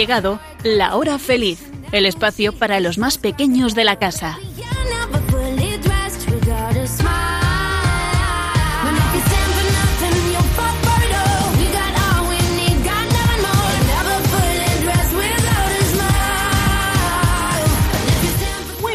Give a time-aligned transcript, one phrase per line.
[0.00, 1.60] llegado La Hora Feliz,
[1.92, 4.38] el espacio para los más pequeños de la casa.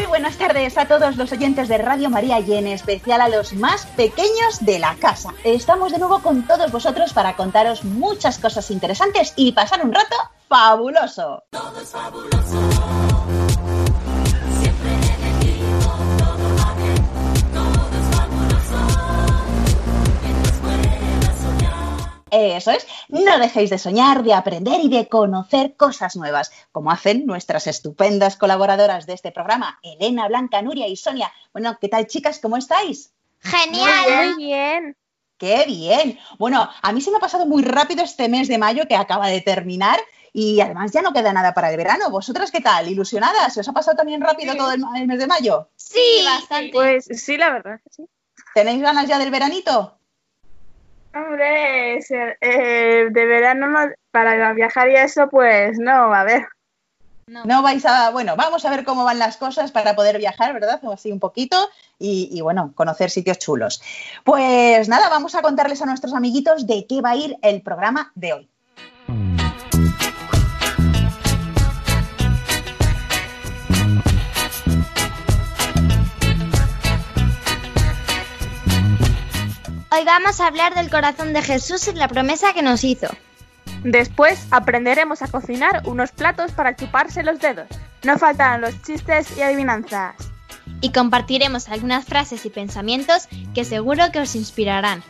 [0.08, 3.86] buenas tardes a todos los oyentes de Radio María y en especial a los más
[3.86, 5.34] pequeños de la casa.
[5.44, 10.16] Estamos de nuevo con todos vosotros para contaros muchas cosas interesantes y pasar un rato
[10.48, 11.42] fabuloso.
[11.50, 12.36] Todo es fabuloso.
[22.28, 27.24] Eso es, no dejéis de soñar, de aprender y de conocer cosas nuevas, como hacen
[27.24, 31.32] nuestras estupendas colaboradoras de este programa, Elena, Blanca, Nuria y Sonia.
[31.52, 32.40] Bueno, ¿qué tal chicas?
[32.40, 33.12] ¿Cómo estáis?
[33.38, 34.34] Genial.
[34.34, 34.96] Muy bien.
[35.38, 36.18] Qué bien.
[36.38, 39.28] Bueno, a mí se me ha pasado muy rápido este mes de mayo que acaba
[39.28, 40.00] de terminar
[40.38, 42.10] y además ya no queda nada para el verano.
[42.10, 42.86] ¿Vosotras qué tal?
[42.86, 43.54] ¿Ilusionadas?
[43.54, 45.70] ¿Se os ha pasado también rápido todo el, mes de mayo?
[45.76, 46.72] Sí, bastante.
[46.74, 47.80] Pues sí, la verdad.
[47.90, 48.06] Sí.
[48.54, 49.96] ¿Tenéis ganas ya del veranito?
[51.14, 56.46] Hombre, eh, de verano para viajar y eso, pues no, a ver.
[57.28, 57.62] No.
[57.62, 60.82] vais a, bueno, vamos a ver cómo van las cosas para poder viajar, ¿verdad?
[60.92, 63.80] Así un poquito y, y, bueno, conocer sitios chulos.
[64.22, 68.12] Pues nada, vamos a contarles a nuestros amiguitos de qué va a ir el programa
[68.14, 68.50] de hoy.
[79.96, 83.06] Hoy vamos a hablar del corazón de Jesús y la promesa que nos hizo.
[83.82, 87.66] Después aprenderemos a cocinar unos platos para chuparse los dedos.
[88.04, 90.14] No faltarán los chistes y adivinanzas.
[90.82, 95.02] Y compartiremos algunas frases y pensamientos que seguro que os inspirarán.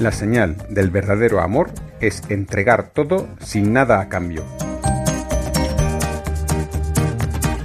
[0.00, 1.70] La señal del verdadero amor
[2.00, 4.44] es entregar todo sin nada a cambio.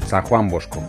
[0.07, 0.81] San Juan Bosco.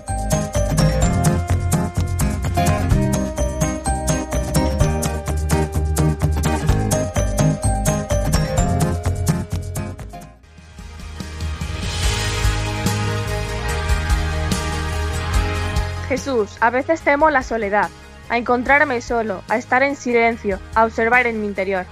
[16.08, 17.90] Jesús, a veces temo la soledad
[18.28, 21.86] a encontrarme solo, a estar en silencio, a observar en mi interior.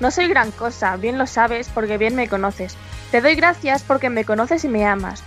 [0.00, 2.76] No soy gran cosa, bien lo sabes porque bien me conoces.
[3.10, 5.24] Te doy gracias porque me conoces y me amas,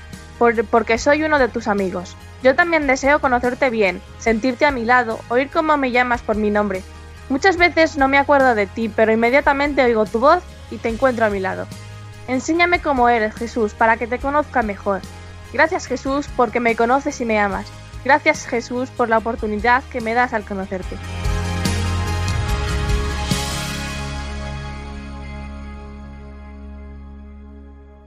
[0.69, 2.15] porque soy uno de tus amigos.
[2.43, 6.49] Yo también deseo conocerte bien, sentirte a mi lado, oír cómo me llamas por mi
[6.49, 6.83] nombre.
[7.29, 11.25] Muchas veces no me acuerdo de ti, pero inmediatamente oigo tu voz y te encuentro
[11.25, 11.67] a mi lado.
[12.27, 15.01] Enséñame cómo eres, Jesús, para que te conozca mejor.
[15.53, 17.67] Gracias, Jesús, porque me conoces y me amas.
[18.03, 20.97] Gracias Jesús por la oportunidad que me das al conocerte.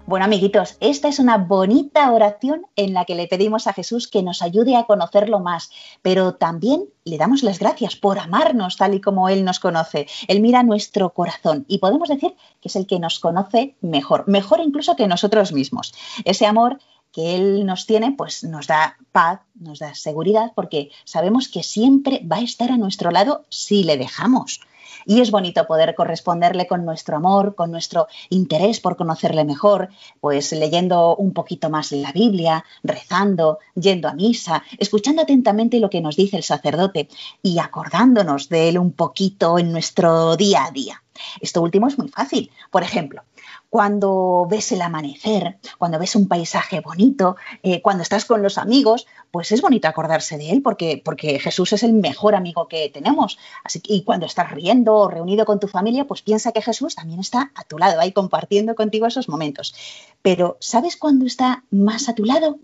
[0.06, 4.22] Bueno, amiguitos, esta es una bonita oración en la que le pedimos a Jesús que
[4.22, 5.71] nos ayude a conocerlo más,
[6.03, 10.06] pero también le damos las gracias por amarnos tal y como Él nos conoce.
[10.28, 14.60] Él mira nuestro corazón y podemos decir que es el que nos conoce mejor, mejor
[14.60, 15.94] incluso que nosotros mismos.
[16.27, 16.78] Ese amor
[17.14, 22.20] que Él nos tiene, pues nos da paz, nos da seguridad, porque sabemos que siempre
[22.30, 24.60] va a estar a nuestro lado si le dejamos.
[25.06, 30.53] Y es bonito poder corresponderle con nuestro amor, con nuestro interés por conocerle mejor, pues
[30.53, 36.16] leyendo un poquito más la Biblia, rezando, yendo a misa, escuchando atentamente lo que nos
[36.16, 37.08] dice el sacerdote
[37.42, 41.03] y acordándonos de él un poquito en nuestro día a día.
[41.41, 42.50] Esto último es muy fácil.
[42.70, 43.22] Por ejemplo,
[43.70, 49.06] cuando ves el amanecer, cuando ves un paisaje bonito, eh, cuando estás con los amigos,
[49.30, 53.39] pues es bonito acordarse de él porque, porque Jesús es el mejor amigo que tenemos.
[53.65, 57.21] Así y cuando estás riendo o reunido con tu familia, pues piensa que Jesús también
[57.21, 59.74] está a tu lado, ahí compartiendo contigo esos momentos.
[60.22, 62.59] Pero ¿sabes cuándo está más a tu lado?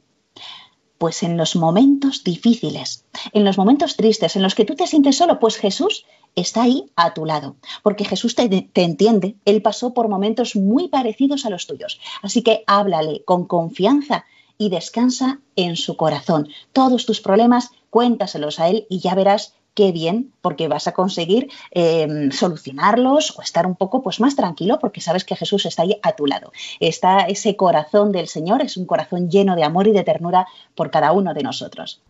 [0.99, 5.17] Pues en los momentos difíciles, en los momentos tristes, en los que tú te sientes
[5.17, 6.05] solo, pues Jesús
[6.37, 11.47] está ahí a tu lado, porque Jesús te, entiende, Él pasó por momentos muy parecidos
[11.47, 12.01] a los tuyos.
[12.23, 14.25] Así que háblale con confianza
[14.59, 16.49] y descansa en su corazón.
[16.73, 21.49] Todos tus problemas, cuéntaselos a Él y ya verás qué bien, porque vas a conseguir
[21.71, 25.99] em, solucionarlos o estar un poco pues, más tranquilo, porque sabes que Jesús está ahí
[26.03, 26.53] a tu lado.
[26.81, 30.91] Está ese corazón del Señor, es un corazón lleno de amor y de ternura por
[30.91, 32.03] cada uno de nosotros.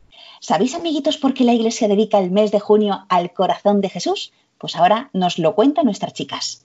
[0.42, 4.32] ¿Sabéis, amiguitos, por qué la Iglesia dedica el mes de junio al corazón de Jesús?
[4.56, 6.64] Pues ahora nos lo cuentan nuestras chicas.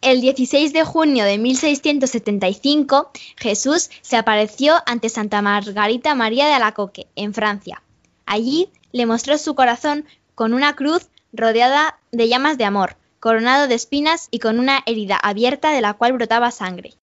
[0.00, 7.08] El 16 de junio de 1675, Jesús se apareció ante Santa Margarita María de Alacoque,
[7.16, 7.82] en Francia.
[8.26, 10.04] Allí le mostró su corazón
[10.36, 15.16] con una cruz rodeada de llamas de amor, coronado de espinas y con una herida
[15.16, 16.94] abierta de la cual brotaba sangre.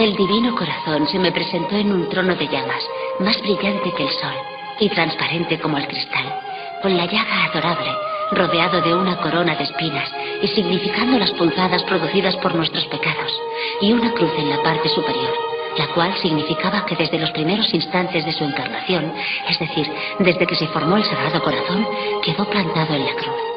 [0.00, 2.82] El divino corazón se me presentó en un trono de llamas,
[3.18, 4.32] más brillante que el sol
[4.78, 6.24] y transparente como el cristal,
[6.80, 7.90] con la llaga adorable,
[8.32, 10.10] rodeado de una corona de espinas
[10.40, 13.30] y significando las punzadas producidas por nuestros pecados,
[13.82, 15.34] y una cruz en la parte superior,
[15.76, 19.12] la cual significaba que desde los primeros instantes de su encarnación,
[19.50, 19.86] es decir,
[20.18, 21.86] desde que se formó el Sagrado Corazón,
[22.22, 23.49] quedó plantado en la cruz.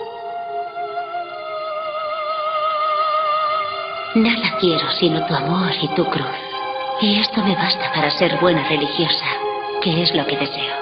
[4.15, 6.37] Nada quiero sino tu amor y tu cruz.
[7.01, 9.25] Y esto me basta para ser buena religiosa,
[9.83, 10.75] que es lo que deseo.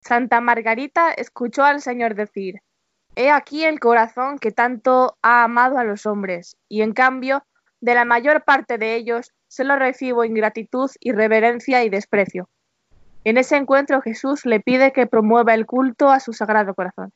[0.00, 2.60] Santa Margarita escuchó al Señor decir,
[3.16, 7.46] He aquí el corazón que tanto ha amado a los hombres, y en cambio,
[7.80, 12.50] de la mayor parte de ellos, solo recibo ingratitud, irreverencia y desprecio.
[13.24, 17.10] En ese encuentro Jesús le pide que promueva el culto a su sagrado corazón.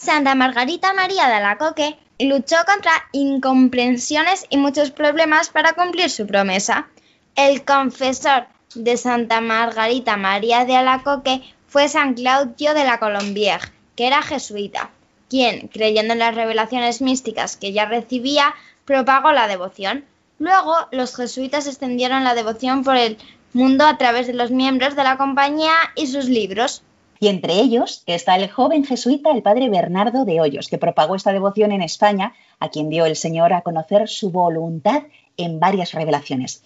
[0.00, 6.86] Santa Margarita María de Alacoque luchó contra incomprensiones y muchos problemas para cumplir su promesa.
[7.34, 8.46] El confesor
[8.76, 14.90] de Santa Margarita María de Alacoque fue San Claudio de la Colombière, que era jesuita,
[15.28, 18.54] quien, creyendo en las revelaciones místicas que ya recibía,
[18.84, 20.04] propagó la devoción.
[20.38, 23.18] Luego, los jesuitas extendieron la devoción por el
[23.52, 26.84] mundo a través de los miembros de la compañía y sus libros.
[27.20, 31.32] Y entre ellos está el joven jesuita, el padre Bernardo de Hoyos, que propagó esta
[31.32, 35.04] devoción en España, a quien dio el Señor a conocer su voluntad
[35.36, 36.62] en varias revelaciones.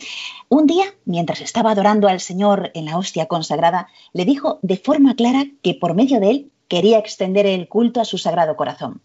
[0.49, 5.15] Un día, mientras estaba adorando al Señor en la hostia consagrada, le dijo de forma
[5.15, 9.03] clara que por medio de él quería extender el culto a su sagrado corazón.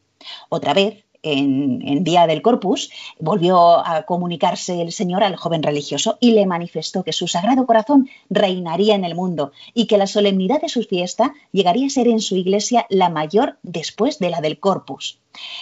[0.49, 6.31] Otra vez, en, día del Corpus, volvió a comunicarse el Señor al joven religioso y
[6.31, 10.69] le manifestó que su sagrado corazón reinaría en el mundo y que la solemnidad de
[10.69, 15.19] su fiesta llegaría a ser en su iglesia la mayor después de la del Corpus.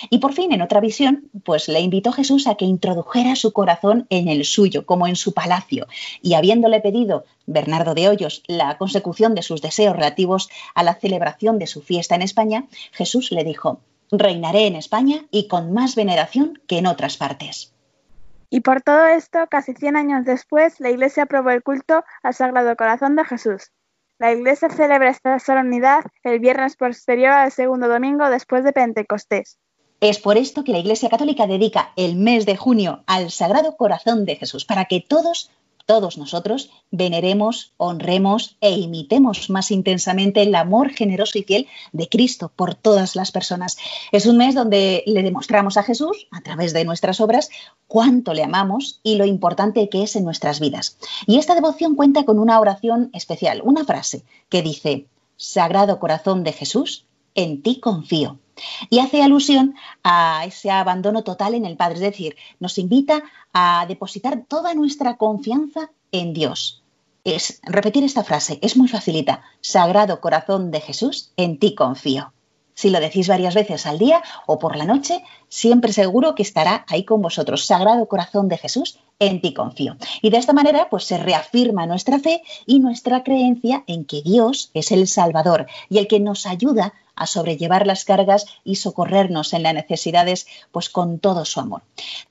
[0.10, 4.08] Y por fin, en otra visión, pues le invitó Jesús a que introdujera su corazón
[4.10, 5.88] en el suyo, como en su palacio,
[6.22, 11.60] y habiéndole pedido Bernardo de Hoyos la consecución de sus deseos relativos a la celebración
[11.60, 13.82] de su fiesta en España, Jesús le dijo,
[14.12, 17.74] Reinaré en España y con más veneración que en otras partes.
[18.50, 22.76] Y por todo esto, casi 100 años después, la Iglesia aprobó el culto al Sagrado
[22.76, 23.72] Corazón de Jesús.
[24.18, 29.58] La Iglesia celebra esta solemnidad el viernes posterior al segundo domingo después de Pentecostés.
[30.00, 34.26] Es por esto que la Iglesia Católica dedica el mes de junio al Sagrado Corazón
[34.26, 35.52] de Jesús, para que todos
[35.86, 42.52] todos nosotros veneremos, honremos e imitemos más intensamente el amor generoso y fiel de Cristo
[42.56, 43.78] por todas las personas.
[44.12, 47.50] Es un mes donde le demostramos a Jesús, a través de nuestras obras,
[47.88, 50.98] cuánto le amamos y lo importante que es en nuestras vidas.
[51.28, 55.08] Y esta devoción cuenta con una oración especial, una frase que dice,
[55.38, 57.06] Sagrado Corazón de Jesús,
[57.36, 58.40] en ti confío.
[58.90, 63.24] Y hace alusión a ese abandono total en el Padre, es decir, nos invita
[63.54, 66.82] a depositar toda nuestra confianza en Dios.
[67.24, 69.44] Es repetir esta frase, es muy facilita.
[69.60, 72.32] Sagrado corazón de Jesús, en ti confío.
[72.76, 76.86] Si lo decís varias veces al día o por la noche, siempre seguro que estará
[76.90, 77.66] ahí con vosotros.
[77.66, 79.96] Sagrado corazón de Jesús, en ti confío.
[80.22, 84.72] Y de esta manera, pues se reafirma nuestra fe y nuestra creencia en que Dios
[84.74, 89.64] es el Salvador y el que nos ayuda a sobrellevar las cargas y socorrernos en
[89.64, 91.82] las necesidades, pues con todo su amor.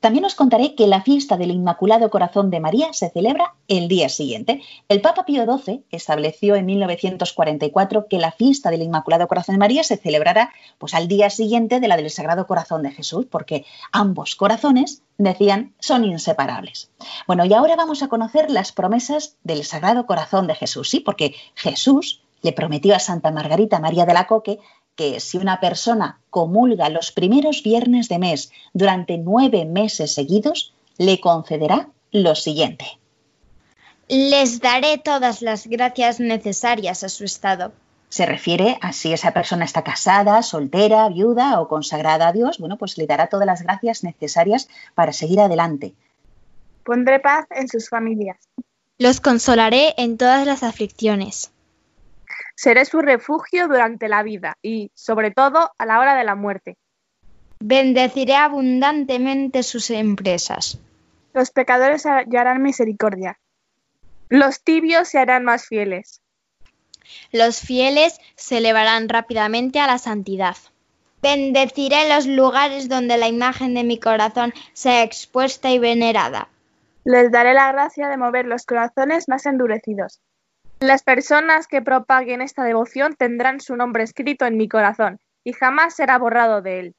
[0.00, 4.08] También os contaré que la fiesta del Inmaculado Corazón de María se celebra el día
[4.08, 4.62] siguiente.
[4.88, 9.84] El Papa Pío XII estableció en 1944 que la fiesta del Inmaculado Corazón de María
[9.84, 14.36] se celebrará pues al día siguiente de la del Sagrado Corazón de Jesús, porque ambos
[14.36, 16.90] corazones decían, son inseparables.
[17.26, 21.34] Bueno, y ahora vamos a conocer las promesas del Sagrado Corazón de Jesús, sí, porque
[21.54, 24.60] Jesús le prometió a Santa Margarita María de la Coque
[24.94, 31.20] que si una persona comulga los primeros viernes de mes durante nueve meses seguidos, le
[31.20, 32.84] concederá lo siguiente.
[34.08, 37.72] Les daré todas las gracias necesarias a su estado.
[38.10, 42.76] Se refiere a si esa persona está casada, soltera, viuda o consagrada a Dios, bueno,
[42.76, 45.94] pues le dará todas las gracias necesarias para seguir adelante.
[46.84, 48.36] Pondré paz en sus familias.
[48.98, 51.53] Los consolaré en todas las aflicciones.
[52.54, 56.76] Seré su refugio durante la vida y, sobre todo, a la hora de la muerte.
[57.60, 60.78] Bendeciré abundantemente sus empresas.
[61.32, 63.38] Los pecadores hallarán misericordia.
[64.28, 66.20] Los tibios se harán más fieles.
[67.32, 70.56] Los fieles se elevarán rápidamente a la santidad.
[71.22, 76.48] Bendeciré los lugares donde la imagen de mi corazón sea expuesta y venerada.
[77.04, 80.20] Les daré la gracia de mover los corazones más endurecidos.
[80.84, 85.94] Las personas que propaguen esta devoción tendrán su nombre escrito en mi corazón y jamás
[85.94, 86.94] será borrado de él.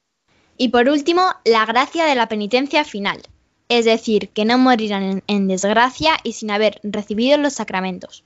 [0.56, 3.22] Y por último, la gracia de la penitencia final,
[3.68, 8.24] es decir, que no morirán en, en desgracia y sin haber recibido los sacramentos.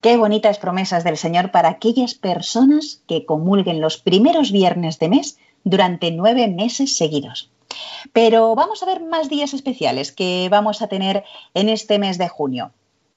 [0.00, 5.38] Qué bonitas promesas del Señor para aquellas personas que comulguen los primeros viernes de mes
[5.62, 7.50] durante nueve meses seguidos.
[8.14, 12.30] Pero vamos a ver más días especiales que vamos a tener en este mes de
[12.30, 12.72] junio.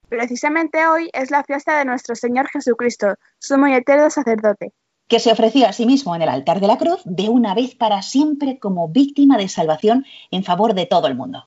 [0.10, 4.74] Precisamente hoy es la fiesta de nuestro Señor Jesucristo, sumo y eterno sacerdote,
[5.07, 7.75] que se ofreció a sí mismo en el altar de la cruz de una vez
[7.75, 11.45] para siempre como víctima de salvación en favor de todo el mundo.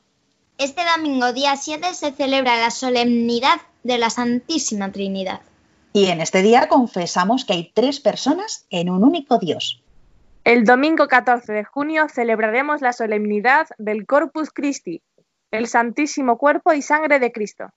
[0.58, 5.40] Este domingo día 7 se celebra la solemnidad de la Santísima Trinidad.
[5.92, 9.82] Y en este día confesamos que hay tres personas en un único Dios.
[10.44, 15.02] El domingo 14 de junio celebraremos la solemnidad del Corpus Christi,
[15.50, 17.70] el Santísimo Cuerpo y Sangre de Cristo.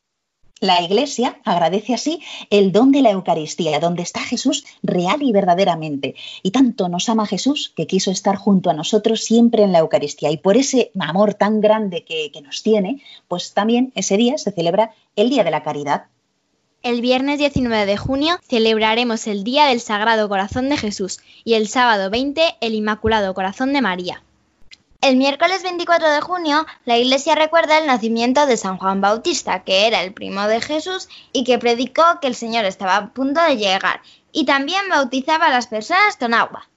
[0.62, 6.16] La Iglesia agradece así el don de la Eucaristía, donde está Jesús real y verdaderamente.
[6.44, 10.32] Y tanto nos ama Jesús que quiso estar junto a nosotros siempre en la Eucaristía.
[10.32, 14.52] Y por ese amor tan grande que, que nos tiene, pues también ese día se
[14.52, 16.08] celebra el Día de la Caridad.
[16.82, 21.70] El viernes 19 de junio celebraremos el Día del Sagrado Corazón de Jesús y el
[21.70, 24.24] sábado 20 el Inmaculado Corazón de María.
[25.02, 29.88] El miércoles 24 de junio, la Iglesia recuerda el nacimiento de San Juan Bautista, que
[29.88, 33.56] era el primo de Jesús y que predicó que el Señor estaba a punto de
[33.56, 34.02] llegar,
[34.34, 36.70] y también bautizaba a las personas con agua.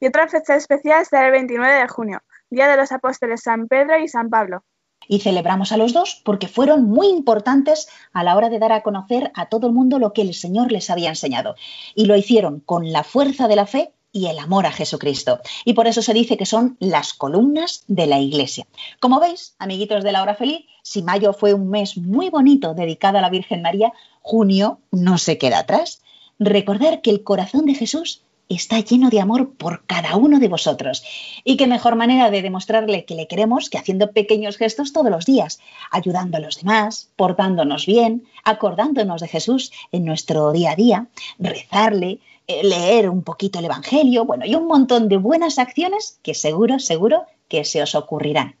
[0.00, 3.98] Y otra fecha especial será el 29 de junio, Día de los Apóstoles San Pedro
[3.98, 4.64] y San Pablo.
[5.06, 8.82] Y celebramos a los dos porque fueron muy importantes a la hora de dar a
[8.82, 11.56] conocer a todo el mundo lo que el Señor les había enseñado.
[11.94, 15.40] Y lo hicieron con la fuerza de la fe y el amor a Jesucristo.
[15.64, 18.66] Y por eso se dice que son las columnas de la Iglesia.
[18.98, 23.18] Como veis, amiguitos de la hora feliz, si mayo fue un mes muy bonito dedicado
[23.18, 26.02] a la Virgen María, junio no se queda atrás.
[26.38, 31.04] Recordar que el corazón de Jesús está lleno de amor por cada uno de vosotros.
[31.44, 35.24] Y qué mejor manera de demostrarle que le queremos que haciendo pequeños gestos todos los
[35.24, 41.06] días, ayudando a los demás, portándonos bien, acordándonos de Jesús en nuestro día a día,
[41.38, 42.18] rezarle,
[42.62, 47.26] leer un poquito el Evangelio, bueno, y un montón de buenas acciones que seguro, seguro
[47.48, 48.56] que se os ocurrirán.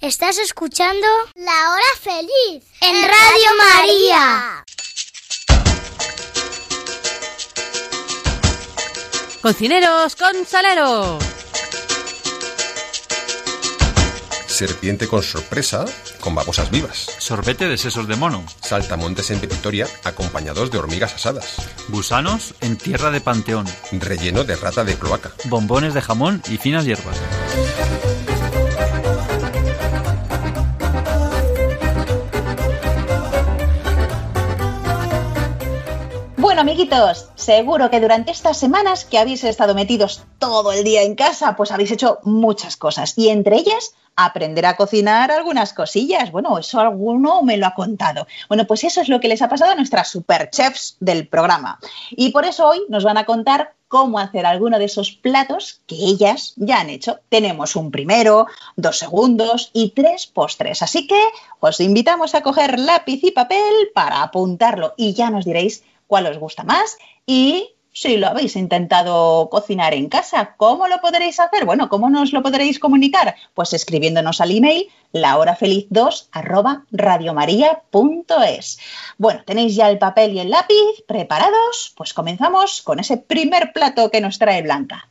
[0.00, 4.64] Estás escuchando La Hora Feliz en Radio María.
[9.40, 11.18] Cocineros con salero.
[14.46, 15.84] Serpiente con sorpresa,
[16.26, 17.06] con babosas vivas.
[17.20, 18.42] Sorbete de sesos de mono.
[18.60, 21.54] Saltamontes en Petitoria, acompañados de hormigas asadas.
[21.88, 23.64] Gusanos en tierra de panteón.
[23.92, 25.30] Relleno de rata de cloaca.
[25.44, 27.16] Bombones de jamón y finas hierbas.
[36.38, 41.14] Bueno, amiguitos, seguro que durante estas semanas que habéis estado metidos todo el día en
[41.14, 46.32] casa, pues habéis hecho muchas cosas y entre ellas aprender a cocinar algunas cosillas.
[46.32, 48.26] Bueno, eso alguno me lo ha contado.
[48.48, 51.78] Bueno, pues eso es lo que les ha pasado a nuestras super chefs del programa.
[52.10, 55.96] Y por eso hoy nos van a contar cómo hacer alguno de esos platos que
[55.96, 57.20] ellas ya han hecho.
[57.28, 60.82] Tenemos un primero, dos segundos y tres postres.
[60.82, 61.22] Así que
[61.60, 66.38] os invitamos a coger lápiz y papel para apuntarlo y ya nos diréis cuál os
[66.38, 71.64] gusta más y si lo habéis intentado cocinar en casa, ¿cómo lo podréis hacer?
[71.64, 73.36] Bueno, ¿cómo nos lo podréis comunicar?
[73.54, 78.78] Pues escribiéndonos al email lahorafeliz2 arroba radiomaria.es.
[79.16, 84.10] Bueno, tenéis ya el papel y el lápiz preparados, pues comenzamos con ese primer plato
[84.10, 85.08] que nos trae Blanca.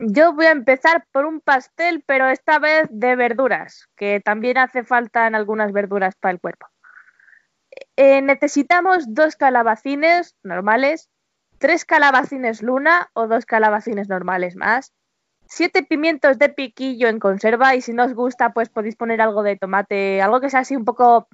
[0.00, 4.82] Yo voy a empezar por un pastel, pero esta vez de verduras, que también hace
[4.82, 6.66] falta en algunas verduras para el cuerpo.
[7.94, 11.10] Eh, necesitamos dos calabacines normales,
[11.58, 14.92] tres calabacines luna o dos calabacines normales más,
[15.46, 19.42] siete pimientos de piquillo en conserva y si no os gusta pues podéis poner algo
[19.42, 21.28] de tomate, algo que sea así un poco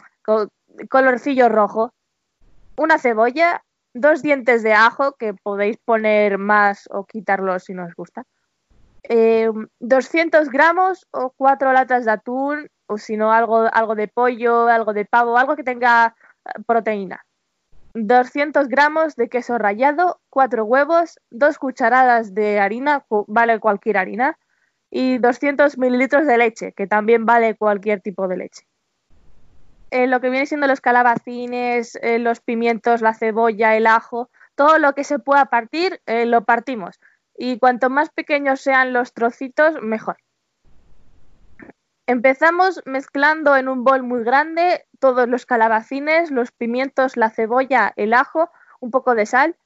[0.88, 1.92] colorcillo rojo,
[2.76, 3.62] una cebolla,
[3.92, 8.24] dos dientes de ajo que podéis poner más o quitarlos si no os gusta,
[9.08, 14.68] 200 eh, gramos o cuatro latas de atún o si no algo, algo de pollo,
[14.68, 16.14] algo de pavo, algo que tenga
[16.44, 17.24] eh, proteína.
[17.94, 24.38] 200 gramos de queso rallado, 4 huevos, 2 cucharadas de harina, vale cualquier harina,
[24.90, 28.66] y 200 mililitros de leche, que también vale cualquier tipo de leche.
[29.90, 34.78] Eh, lo que viene siendo los calabacines, eh, los pimientos, la cebolla, el ajo, todo
[34.78, 37.00] lo que se pueda partir eh, lo partimos
[37.36, 40.16] y cuanto más pequeños sean los trocitos, mejor.
[42.06, 48.12] Empezamos mezclando en un bol muy grande todos los calabacines, los pimientos, la cebolla, el
[48.12, 49.56] ajo, un poco de sal,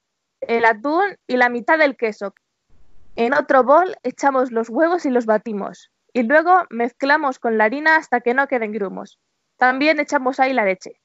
[0.40, 2.34] el atún y la mitad del queso.
[3.16, 5.90] En otro bol echamos los huevos y los batimos.
[6.12, 9.18] Y luego mezclamos con la harina hasta que no queden grumos.
[9.56, 11.00] También echamos ahí la leche.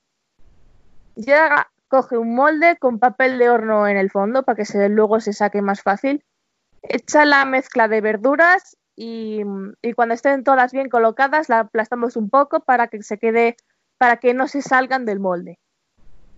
[1.16, 5.34] Ya coge un molde con papel de horno en el fondo para que luego se
[5.34, 6.24] saque más fácil.
[6.84, 9.42] Echa la mezcla de verduras y,
[9.82, 13.56] y, cuando estén todas bien colocadas la aplastamos un poco para que se quede,
[13.98, 15.60] para que no se salgan del molde.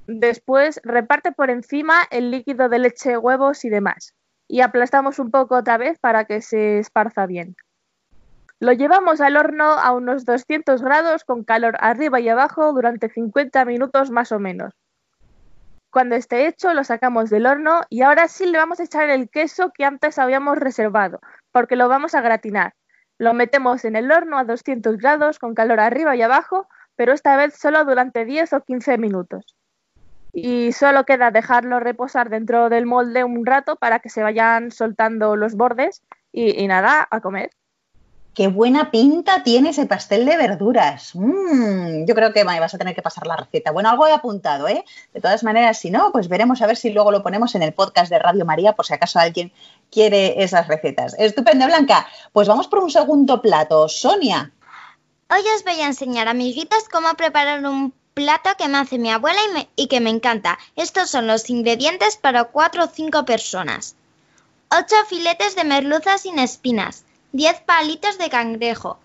[0.07, 4.13] Después reparte por encima el líquido de leche, huevos y demás.
[4.47, 7.55] Y aplastamos un poco otra vez para que se esparza bien.
[8.59, 13.65] Lo llevamos al horno a unos 200 grados con calor arriba y abajo durante 50
[13.65, 14.73] minutos más o menos.
[15.89, 19.29] Cuando esté hecho lo sacamos del horno y ahora sí le vamos a echar el
[19.29, 21.19] queso que antes habíamos reservado,
[21.55, 22.73] porque lo vamos a gratinar.
[23.17, 27.37] Lo metemos en el horno a 200 grados con calor arriba y abajo, pero esta
[27.37, 29.55] vez solo durante 10 o 15 minutos.
[30.33, 35.37] Y solo queda dejarlo reposar dentro del molde un rato para que se vayan soltando
[35.37, 37.51] los bordes y, y nada, a comer.
[38.35, 41.11] Qué buena pinta tiene ese pastel de verduras.
[41.15, 43.71] Mm, yo creo que vas a tener que pasar la receta.
[43.71, 44.83] Bueno, algo he apuntado, ¿eh?
[45.13, 47.73] De todas maneras, si no, pues veremos a ver si luego lo ponemos en el
[47.73, 49.53] podcast de Radio María por si acaso alguien
[49.89, 51.15] quiere esas recetas.
[51.17, 52.05] Estupendo, Blanca.
[52.33, 53.87] Pues vamos por un segundo plato.
[53.87, 54.51] Sonia.
[55.29, 59.39] Hoy os voy a enseñar, amiguitos, cómo preparar un plato que me hace mi abuela
[59.77, 60.59] y, que me encanta.
[60.75, 63.95] Estos son los ingredientes para 4 o 5 personas.
[64.71, 67.04] 8 filetes de merluza sin espinas
[67.35, 68.97] 10 palitos de cangrejo,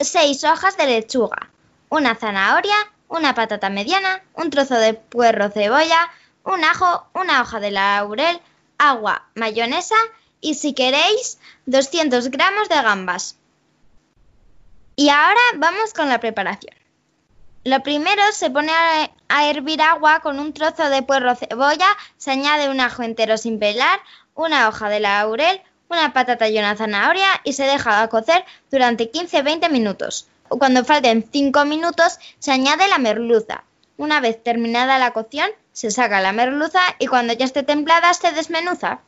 [0.00, 1.50] 6 hojas de lechuga,
[1.88, 2.74] una zanahoria,
[3.06, 6.10] una patata mediana, un trozo de puerro cebolla,
[6.42, 8.40] un ajo, una hoja de laurel,
[8.78, 9.94] agua, mayonesa
[10.40, 13.36] y si queréis 200 gramos de gambas.
[14.96, 16.74] Y ahora vamos con la preparación.
[17.62, 22.32] Lo primero se pone a, a hervir agua con un trozo de puerro cebolla, se
[22.32, 24.00] añade un ajo entero sin pelar,
[24.34, 29.70] una hoja de laurel, una patata y una zanahoria y se deja cocer durante 15-20
[29.70, 30.28] minutos.
[30.48, 33.64] Cuando falten 5 minutos se añade la merluza.
[33.96, 38.32] Una vez terminada la cocción se saca la merluza y cuando ya esté templada se
[38.32, 39.00] desmenuza.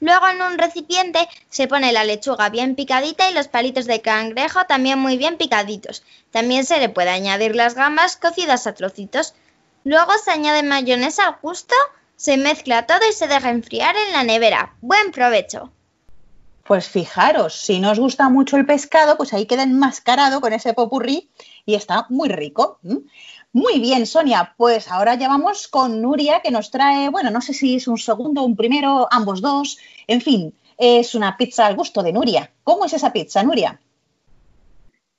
[0.00, 4.64] Luego en un recipiente se pone la lechuga bien picadita y los palitos de cangrejo
[4.64, 6.02] también muy bien picaditos.
[6.30, 9.34] También se le puede añadir las gambas cocidas a trocitos.
[9.84, 11.74] Luego se añade mayonesa al gusto
[12.20, 14.74] se mezcla todo y se deja enfriar en la nevera.
[14.82, 15.72] Buen provecho.
[16.66, 20.74] Pues fijaros, si no os gusta mucho el pescado, pues ahí queda enmascarado con ese
[20.74, 21.30] popurrí
[21.64, 22.78] y está muy rico.
[23.54, 27.54] Muy bien, Sonia, pues ahora ya vamos con Nuria que nos trae, bueno, no sé
[27.54, 32.02] si es un segundo un primero, ambos dos, en fin, es una pizza al gusto
[32.02, 32.50] de Nuria.
[32.64, 33.80] ¿Cómo es esa pizza, Nuria?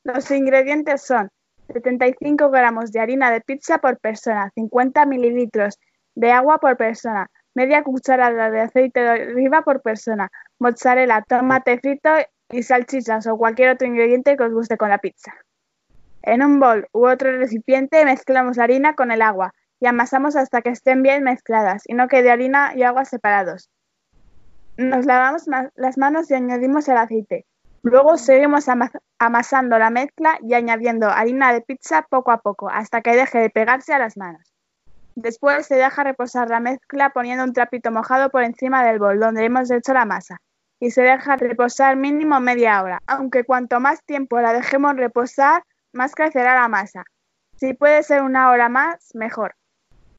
[0.03, 1.29] Los ingredientes son
[1.73, 5.79] 75 gramos de harina de pizza por persona, 50 mililitros
[6.15, 12.09] de agua por persona, media cucharada de aceite de oliva por persona, mozzarella, tomate frito
[12.49, 15.33] y salchichas o cualquier otro ingrediente que os guste con la pizza.
[16.23, 20.61] En un bol u otro recipiente mezclamos la harina con el agua y amasamos hasta
[20.61, 23.69] que estén bien mezcladas y no quede harina y agua separados.
[24.77, 25.45] Nos lavamos
[25.75, 27.45] las manos y añadimos el aceite.
[27.83, 28.67] Luego seguimos
[29.17, 33.49] amasando la mezcla y añadiendo harina de pizza poco a poco hasta que deje de
[33.49, 34.50] pegarse a las manos.
[35.15, 39.43] Después se deja reposar la mezcla poniendo un trapito mojado por encima del bol donde
[39.43, 40.41] hemos hecho la masa
[40.79, 46.15] y se deja reposar mínimo media hora, aunque cuanto más tiempo la dejemos reposar, más
[46.15, 47.03] crecerá la masa.
[47.55, 49.55] Si puede ser una hora más, mejor.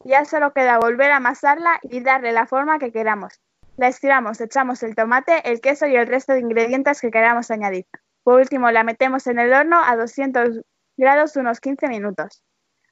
[0.05, 3.41] Ya solo queda volver a amasarla y darle la forma que queramos.
[3.77, 7.87] La estiramos, echamos el tomate, el queso y el resto de ingredientes que queramos añadir.
[8.23, 10.61] Por último, la metemos en el horno a 200
[10.97, 12.45] grados unos 15 minutos.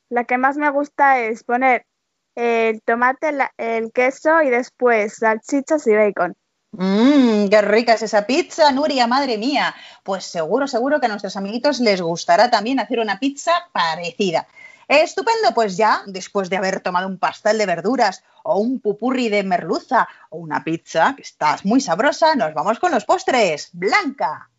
[0.09, 1.87] La que más me gusta es poner
[2.35, 6.37] el tomate, el queso y después salchichas y bacon.
[6.73, 9.75] Mmm, qué rica es esa pizza, Nuria, madre mía.
[10.05, 14.47] Pues seguro, seguro que a nuestros amiguitos les gustará también hacer una pizza parecida.
[14.87, 19.45] Estupendo, pues ya, después de haber tomado un pastel de verduras o un pupurri de
[19.45, 23.71] merluza o una pizza, que estás muy sabrosa, nos vamos con los postres.
[23.73, 24.51] Blanca.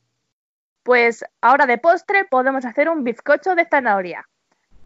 [0.83, 4.27] Pues ahora de postre podemos hacer un bizcocho de zanahoria.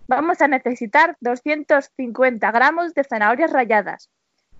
[0.07, 4.11] Vamos a necesitar 250 gramos de zanahorias ralladas,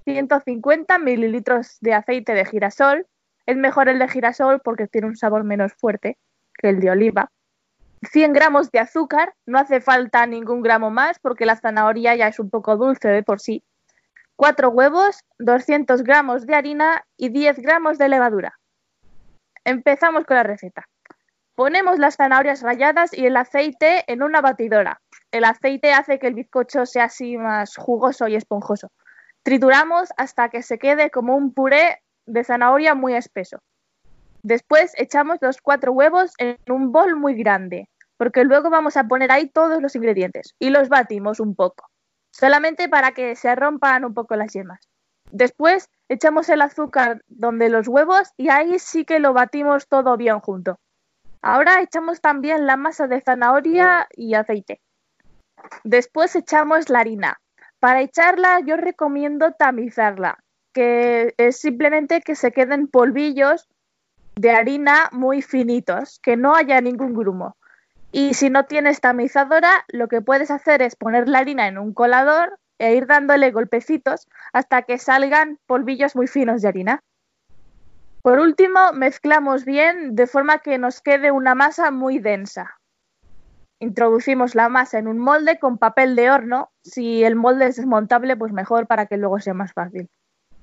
[0.06, 3.06] 150 mililitros de aceite de girasol.
[3.46, 6.18] Es mejor el de girasol porque tiene un sabor menos fuerte
[6.58, 7.32] que el de oliva.
[8.12, 12.40] 100 gramos de azúcar, no hace falta ningún gramo más porque la zanahoria ya es
[12.40, 13.64] un poco dulce de por sí.
[14.38, 18.60] 4 huevos, 200 gramos de harina y 10 gramos de levadura.
[19.64, 20.88] Empezamos con la receta.
[21.54, 25.02] Ponemos las zanahorias ralladas y el aceite en una batidora.
[25.36, 28.94] El aceite hace que el bizcocho sea así más jugoso y esponjoso.
[29.44, 33.58] Trituramos hasta que se quede como un puré de zanahoria muy espeso.
[34.44, 39.30] Después echamos los cuatro huevos en un bol muy grande, porque luego vamos a poner
[39.30, 41.90] ahí todos los ingredientes y los batimos un poco,
[42.32, 44.88] solamente para que se rompan un poco las yemas.
[45.32, 50.40] Después echamos el azúcar donde los huevos y ahí sí que lo batimos todo bien
[50.40, 50.80] junto.
[51.42, 54.80] Ahora echamos también la masa de zanahoria y aceite.
[55.84, 57.40] Después echamos la harina.
[57.80, 60.40] Para echarla yo recomiendo tamizarla,
[60.74, 63.68] que es simplemente que se queden polvillos
[64.36, 67.56] de harina muy finitos, que no haya ningún grumo.
[68.12, 71.94] Y si no tienes tamizadora, lo que puedes hacer es poner la harina en un
[71.94, 77.04] colador e ir dándole golpecitos hasta que salgan polvillos muy finos de harina.
[78.22, 82.80] Por último, mezclamos bien de forma que nos quede una masa muy densa.
[83.80, 86.72] Introducimos la masa en un molde con papel de horno.
[86.84, 90.10] Si el molde es desmontable, pues mejor para que luego sea más fácil.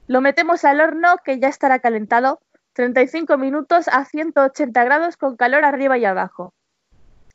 [0.06, 2.40] Lo metemos al horno que ya estará calentado
[2.72, 6.54] 35 minutos a 180 grados con calor arriba y abajo.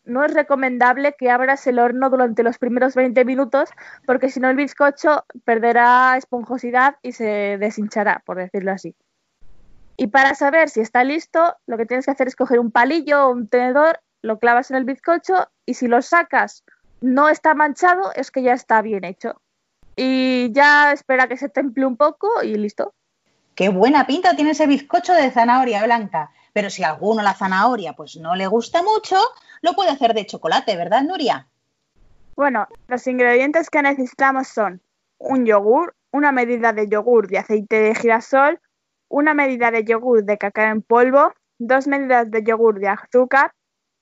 [0.04, 3.70] No es recomendable que abras el horno durante los primeros 20 minutos
[4.06, 8.96] porque si no el bizcocho perderá esponjosidad y se deshinchará, por decirlo así.
[9.98, 13.26] Y para saber si está listo, lo que tienes que hacer es coger un palillo
[13.26, 16.64] o un tenedor, lo clavas en el bizcocho y si lo sacas
[17.02, 19.42] no está manchado, es que ya está bien hecho.
[19.96, 22.94] Y ya espera que se temple un poco y listo.
[23.56, 26.32] Qué buena pinta tiene ese bizcocho de zanahoria blanca.
[26.54, 29.16] Pero si a alguno la zanahoria pues no le gusta mucho,
[29.62, 31.48] lo puede hacer de chocolate, ¿verdad, Nuria?
[32.36, 34.82] Bueno, los ingredientes que necesitamos son
[35.18, 38.60] un yogur, una medida de yogur de aceite de girasol,
[39.08, 43.54] una medida de yogur de cacao en polvo, dos medidas de yogur de azúcar,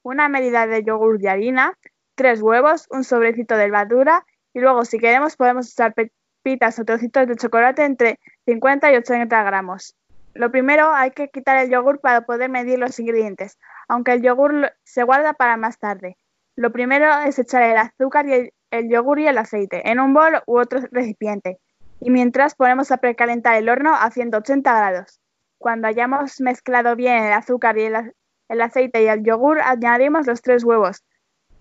[0.06, 1.74] una medida de yogur de harina,
[2.13, 7.28] tres huevos, un sobrecito de levadura y luego si queremos podemos usar pepitas o trocitos
[7.28, 9.96] de chocolate entre 50 y 80 gramos.
[10.36, 14.72] Lo primero hay que quitar el yogur para poder medir los ingredientes, aunque el yogur
[14.84, 16.18] se guarda para más tarde.
[16.56, 20.44] Lo primero es echar el azúcar el, el yogur y el aceite en un bol
[20.46, 21.58] u otro recipiente
[22.00, 25.20] y mientras ponemos a precalentar el horno a 180 grados.
[25.58, 28.13] Cuando hayamos mezclado bien el azúcar y el,
[28.62, 31.03] aceite y el yogur, añadimos los tres huevos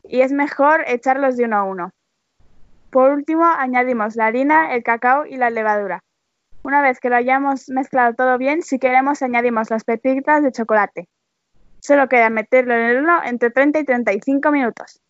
[0.03, 1.91] y es mejor echarlos de uno a uno.
[2.91, 6.05] Por último, añadimos la harina, el cacao y la levadura.
[6.63, 11.09] Una vez que lo hayamos mezclado todo bien, si queremos añadimos las pepitas de chocolate.
[11.81, 15.01] Solo queda meterlo en el horno entre 30 y 35 minutos.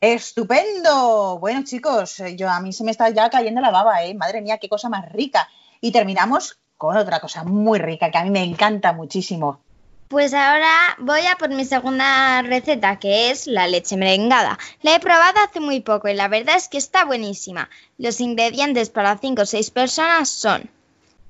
[0.00, 1.38] ¡Estupendo!
[1.38, 4.14] Bueno, chicos, eh, yo a mí se me está ya cayendo la baba, ¿eh?
[4.14, 5.48] Madre mía, qué cosa más rica.
[5.80, 9.60] Y terminamos con otra cosa muy rica que a mí me encanta muchísimo.
[10.08, 14.56] Pues ahora voy a por mi segunda receta, que es la leche merengada.
[14.82, 17.68] La he probado hace muy poco y la verdad es que está buenísima.
[17.98, 20.70] Los ingredientes para 5 o 6 personas son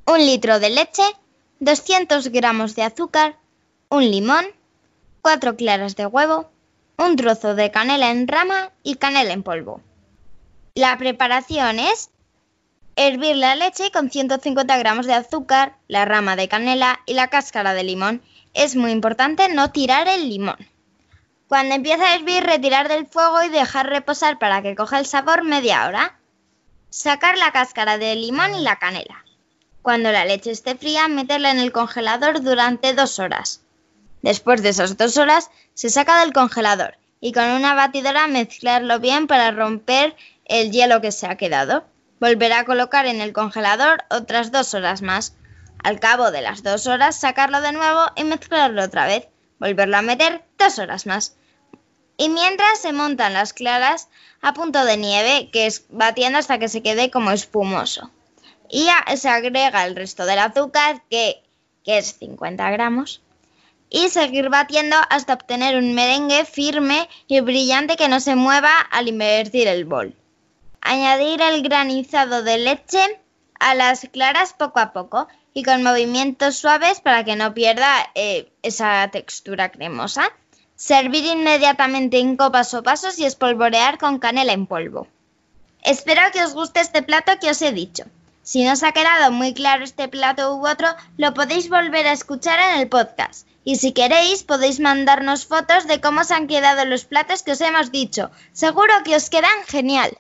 [0.06, 1.04] un litro de leche,
[1.60, 3.36] 200 gramos de azúcar,
[3.88, 4.44] un limón,
[5.22, 6.50] 4 claras de huevo,
[6.98, 9.80] un trozo de canela en rama y canela en polvo.
[10.74, 12.10] La preparación es
[12.94, 17.72] hervir la leche con 150 gramos de azúcar, la rama de canela y la cáscara
[17.72, 18.22] de limón.
[18.56, 20.56] Es muy importante no tirar el limón.
[21.46, 25.44] Cuando empiece a hervir, retirar del fuego y dejar reposar para que coja el sabor
[25.44, 26.18] media hora.
[26.88, 29.26] Sacar la cáscara de limón y la canela.
[29.82, 33.60] Cuando la leche esté fría, meterla en el congelador durante dos horas.
[34.22, 39.26] Después de esas dos horas, se saca del congelador y con una batidora mezclarlo bien
[39.26, 40.16] para romper
[40.46, 41.84] el hielo que se ha quedado.
[42.20, 45.34] Volver a colocar en el congelador otras dos horas más.
[45.82, 49.28] Al cabo de las dos horas, sacarlo de nuevo y mezclarlo otra vez.
[49.58, 51.36] Volverlo a meter dos horas más.
[52.16, 54.08] Y mientras se montan las claras
[54.40, 58.10] a punto de nieve, que es batiendo hasta que se quede como espumoso.
[58.68, 61.42] Y se agrega el resto del azúcar, que,
[61.84, 63.22] que es 50 gramos
[63.88, 69.08] y seguir batiendo hasta obtener un merengue firme y brillante que no se mueva al
[69.08, 70.14] invertir el bol.
[70.80, 73.20] Añadir el granizado de leche
[73.58, 78.52] a las claras poco a poco y con movimientos suaves para que no pierda eh,
[78.62, 80.30] esa textura cremosa.
[80.74, 85.08] Servir inmediatamente en copas o vasos y espolvorear con canela en polvo.
[85.82, 88.04] Espero que os guste este plato que os he dicho.
[88.42, 92.12] Si no os ha quedado muy claro este plato u otro, lo podéis volver a
[92.12, 96.84] escuchar en el podcast y si queréis, podéis mandarnos fotos de cómo se han quedado
[96.84, 98.30] los platos que os hemos dicho.
[98.52, 100.18] Seguro que os quedan genial.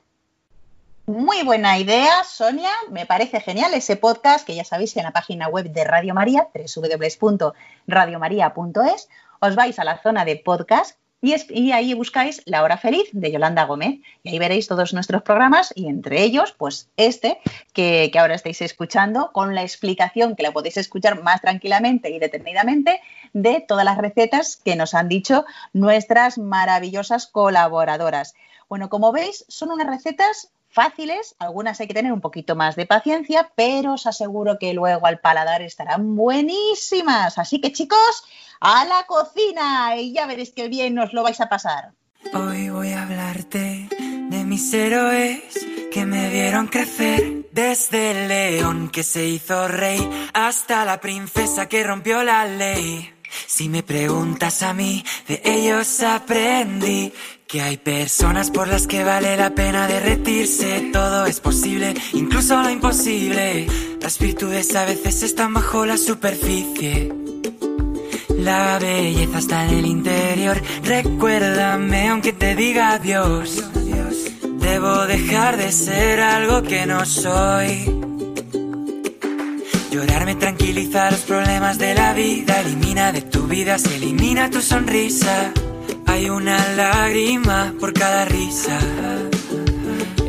[1.06, 2.72] Muy buena idea, Sonia.
[2.90, 6.48] Me parece genial ese podcast que ya sabéis en la página web de Radio María,
[6.52, 9.08] www.radiomaria.es.
[9.38, 13.66] Os vais a la zona de podcast y, ahí buscáis La Hora Feliz de Yolanda
[13.66, 14.00] Gómez.
[14.24, 17.38] Y ahí veréis todos nuestros programas y entre ellos, pues este
[17.72, 22.18] que, que ahora estáis escuchando, con la explicación que la podéis escuchar más tranquilamente y
[22.18, 23.00] detenidamente
[23.32, 28.34] de todas las recetas que nos han dicho nuestras maravillosas colaboradoras.
[28.68, 32.84] Bueno, como veis, son unas recetas fáciles, algunas hay que tener un poquito más de
[32.84, 37.38] paciencia, pero os aseguro que luego al paladar estarán buenísimas.
[37.38, 38.24] Así que chicos,
[38.60, 41.92] a la cocina y ya veréis qué bien os lo vais a pasar.
[42.34, 45.40] Hoy voy a hablarte de mis héroes
[45.90, 47.46] que me vieron crecer.
[47.52, 49.98] Desde el león que se hizo rey
[50.34, 53.15] hasta la princesa que rompió la ley.
[53.46, 57.12] Si me preguntas a mí, de ellos aprendí
[57.46, 60.90] que hay personas por las que vale la pena derretirse.
[60.92, 63.66] Todo es posible, incluso lo imposible.
[64.00, 67.12] Las virtudes a veces están bajo la superficie.
[68.38, 70.60] La belleza está en el interior.
[70.82, 73.62] Recuérdame aunque te diga adiós.
[74.60, 78.15] Debo dejar de ser algo que no soy.
[79.96, 82.60] Llorar me tranquiliza los problemas de la vida.
[82.60, 85.54] Elimina de tu vida, se elimina tu sonrisa.
[86.04, 88.78] Hay una lágrima por cada risa.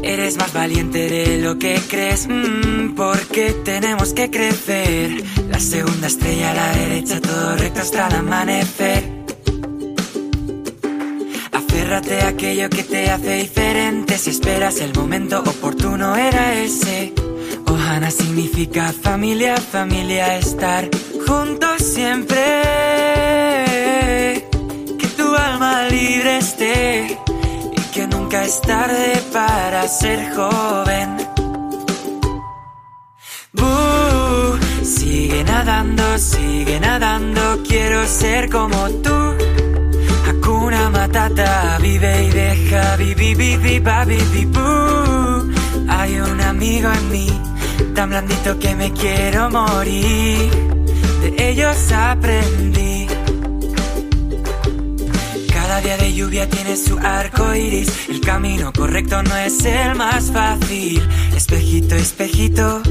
[0.01, 5.21] Eres más valiente de lo que crees, mm, porque tenemos que crecer.
[5.49, 9.03] La segunda estrella a la derecha, todo recto hasta el amanecer.
[11.51, 14.17] Aférrate a aquello que te hace diferente.
[14.17, 17.27] Si esperas el momento oportuno, era ese.
[17.69, 20.89] Ohana significa familia, familia, estar
[21.27, 22.38] juntos siempre.
[24.99, 27.19] Que tu alma libre esté
[27.75, 31.17] y que nunca es tarde para ser joven.
[34.84, 39.17] sigue nadando, sigue nadando, quiero ser como tú.
[40.27, 43.84] Hakuna Matata, vive y deja, vivi, vivi,
[45.89, 47.46] Hay un amigo en mí
[47.97, 50.51] tan blandito que me quiero morir.
[51.21, 53.07] De ellos aprendí.
[55.51, 58.07] Cada día de lluvia tiene su arco iris.
[58.07, 61.01] El camino correcto no es el más fácil.
[61.36, 62.83] Espejito, espejito,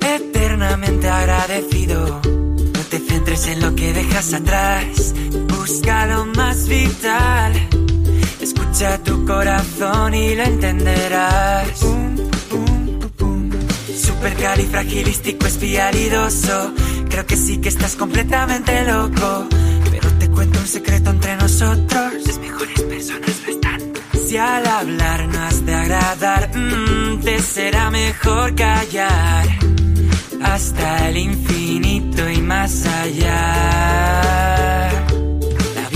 [0.00, 2.20] eternamente agradecido.
[2.22, 5.12] No te centres en lo que dejas atrás.
[5.48, 7.52] Busca lo más vital.
[8.40, 12.01] Escucha tu corazón y lo entenderás
[14.22, 16.72] supercalifragilístico espialidoso.
[17.08, 19.48] Creo que sí que estás completamente loco.
[19.90, 22.12] Pero te cuento un secreto entre nosotros.
[22.24, 23.80] Las mejores personas no están.
[24.24, 29.48] Si al hablar no has de agradar, mm, te será mejor callar.
[30.40, 34.22] Hasta el infinito y más allá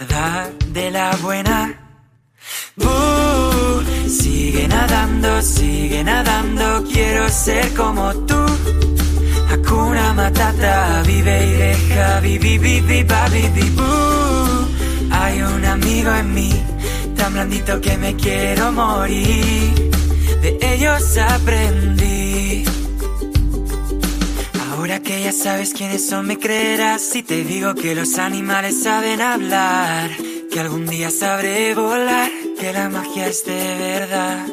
[0.00, 1.74] verdad, de la buena.
[2.76, 8.40] Uh, sigue nadando, sigue nadando, quiero ser como tú.
[9.50, 13.44] Hakuna Matata, vive y deja, vivi, vivi, babi,
[15.10, 16.52] Hay un amigo en mí,
[17.16, 19.90] tan blandito que me quiero morir.
[20.42, 22.09] De ellos aprendí.
[25.10, 30.08] Que ya sabes quiénes son, me creerás si te digo que los animales saben hablar,
[30.52, 34.46] que algún día sabré volar, que la magia es de verdad.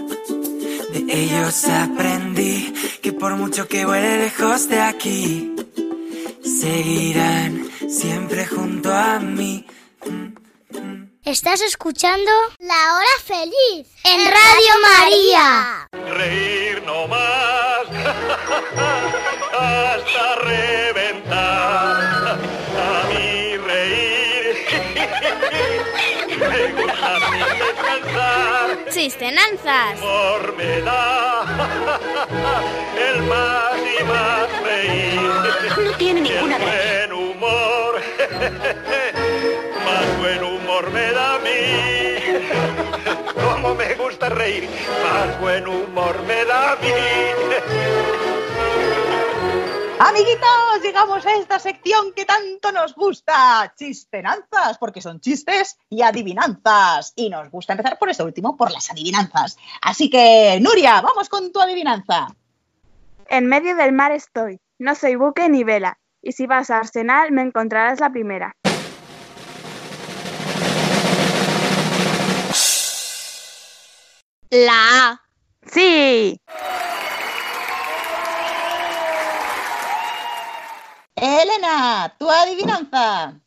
[0.94, 5.56] De ellos aprendí que por mucho que vuele lejos de aquí,
[6.44, 9.64] seguirán siempre junto a mí.
[11.24, 15.88] Estás escuchando La Hora Feliz en Radio María.
[16.18, 17.28] Reír no más.
[19.60, 22.38] hasta reventar.
[22.78, 24.56] A mí reír.
[26.40, 28.68] Me gusta a mí descansar.
[28.92, 30.00] Chistenanzas.
[30.00, 31.46] Por me da
[33.10, 35.22] el más y más reír.
[35.86, 36.58] No tiene ninguna.
[36.58, 38.02] El buen humor.
[39.86, 42.18] Más buen humor me da a mí
[43.58, 44.70] cómo me gusta reír,
[45.04, 48.27] más buen humor me da a mí.
[50.00, 57.14] Amiguitos, llegamos a esta sección que tanto nos gusta, chistenanzas, porque son chistes y adivinanzas.
[57.16, 59.58] Y nos gusta empezar por esto último, por las adivinanzas.
[59.82, 62.28] Así que, Nuria, vamos con tu adivinanza.
[63.28, 67.32] En medio del mar estoy, no soy buque ni vela, y si vas a Arsenal
[67.32, 68.56] me encontrarás la primera.
[74.52, 75.22] La A.
[75.66, 76.40] ¡Sí!
[81.20, 83.42] Elena, tu adivinanza.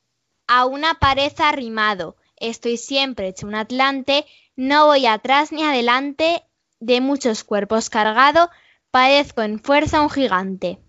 [0.48, 2.16] A una pared arrimado.
[2.36, 6.42] Estoy siempre hecho un atlante, no voy atrás ni adelante,
[6.80, 8.50] de muchos cuerpos cargado,
[8.90, 10.80] parezco en fuerza un gigante.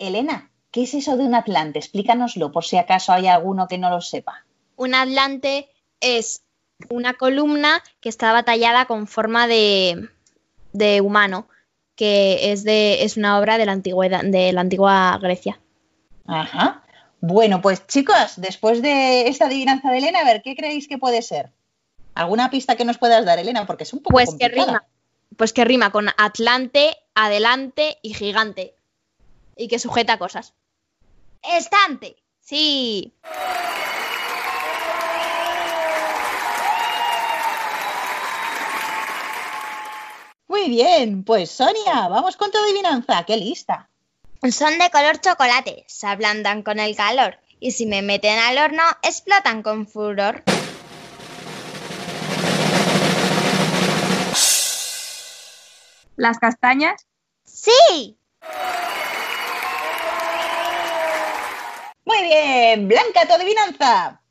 [0.00, 1.78] Elena, ¿qué es eso de un atlante?
[1.78, 4.44] Explícanoslo, por si acaso hay alguno que no lo sepa.
[4.74, 5.68] Un atlante
[6.00, 6.42] es
[6.90, 10.08] una columna que está batallada con forma de,
[10.78, 11.48] de humano,
[11.94, 15.60] que es, de, es una obra de la, antigüedad, de la antigua Grecia.
[16.26, 16.82] Ajá.
[17.20, 21.22] Bueno, pues chicos, después de esta adivinanza de Elena, a ver, ¿qué creéis que puede
[21.22, 21.50] ser?
[22.14, 23.66] ¿Alguna pista que nos puedas dar, Elena?
[23.66, 24.84] Porque es un poco Pues que rima,
[25.36, 28.74] pues que rima con atlante, adelante y gigante.
[29.56, 30.54] Y que sujeta cosas.
[31.42, 32.16] Estante.
[32.40, 33.14] Sí.
[40.48, 43.90] Muy bien, pues Sonia, vamos con tu adivinanza, qué lista.
[44.50, 48.82] Son de color chocolate, se ablandan con el calor y si me meten al horno
[49.02, 50.42] explotan con furor.
[56.16, 57.06] ¿Las castañas?
[57.44, 58.16] ¡Sí!
[62.06, 64.22] Muy bien, Blanca, tu adivinanza.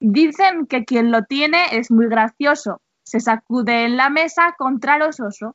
[0.00, 2.80] Dicen que quien lo tiene es muy gracioso.
[3.02, 5.52] Se sacude en la mesa contra los osos.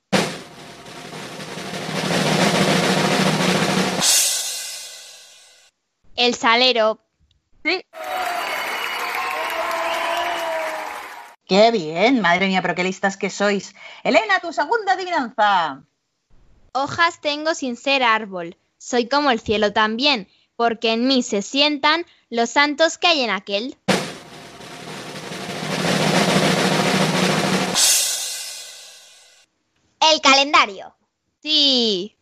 [6.21, 6.99] El salero.
[7.65, 7.83] Sí.
[11.47, 13.73] Qué bien, madre mía, pero qué listas que sois.
[14.03, 15.81] Elena, tu segunda adivinanza.
[16.73, 18.55] Hojas tengo sin ser árbol.
[18.77, 23.31] Soy como el cielo también, porque en mí se sientan los santos que hay en
[23.31, 23.75] aquel.
[29.99, 30.93] El calendario.
[31.41, 32.15] Sí.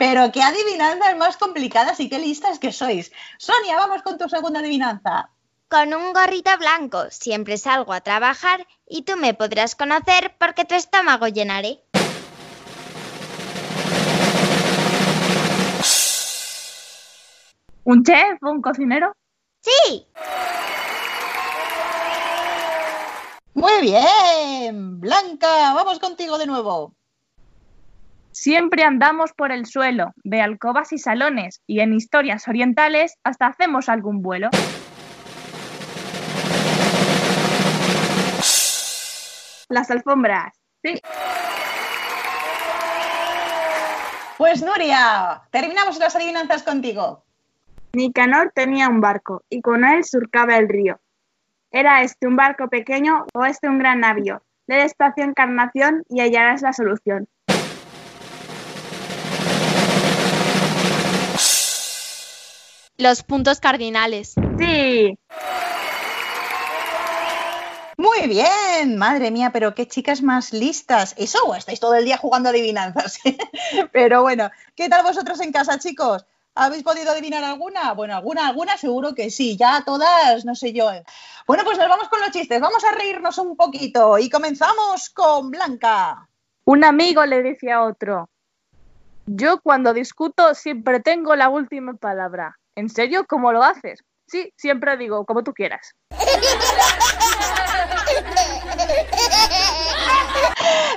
[0.00, 3.12] Pero qué adivinanzas más complicadas y qué listas que sois.
[3.36, 5.28] Sonia, vamos con tu segunda adivinanza.
[5.68, 10.74] Con un gorrito blanco siempre salgo a trabajar y tú me podrás conocer porque tu
[10.74, 11.84] estómago llenaré.
[17.84, 18.38] ¿Un chef?
[18.40, 19.12] ¿Un cocinero?
[19.60, 20.06] Sí.
[23.52, 26.94] Muy bien, Blanca, vamos contigo de nuevo.
[28.32, 33.88] Siempre andamos por el suelo, de alcobas y salones, y en historias orientales hasta hacemos
[33.88, 34.50] algún vuelo.
[39.68, 40.54] Las alfombras.
[40.82, 41.00] Sí.
[44.38, 47.24] Pues Nuria, terminamos las adivinanzas contigo.
[47.92, 51.00] Nicanor tenía un barco y con él surcaba el río.
[51.72, 54.42] ¿Era este un barco pequeño o este un gran navío?
[54.66, 57.28] Le despacio encarnación y hallarás la solución.
[63.00, 64.34] Los puntos cardinales.
[64.58, 65.18] Sí.
[67.96, 71.14] Muy bien, madre mía, pero qué chicas más listas.
[71.16, 73.18] ¿Eso o estáis todo el día jugando a adivinanzas?
[73.92, 76.26] pero bueno, ¿qué tal vosotros en casa, chicos?
[76.54, 77.94] ¿Habéis podido adivinar alguna?
[77.94, 80.90] Bueno, alguna, alguna seguro que sí, ya todas, no sé yo.
[81.46, 85.50] Bueno, pues nos vamos con los chistes, vamos a reírnos un poquito y comenzamos con
[85.50, 86.28] Blanca.
[86.66, 88.28] Un amigo le dice a otro,
[89.24, 92.59] yo cuando discuto siempre tengo la última palabra.
[92.80, 93.26] ¿En serio?
[93.28, 94.02] ¿Cómo lo haces?
[94.26, 95.94] Sí, siempre digo, como tú quieras.